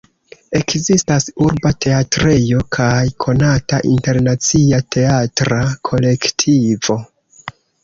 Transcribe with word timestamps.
Ekzistas 0.59 1.27
urba 1.47 1.71
teatrejo, 1.85 2.63
kaj 2.77 2.89
konata 3.27 3.83
internacia 3.93 4.81
teatra 4.97 5.63
kolektivo. 5.93 7.01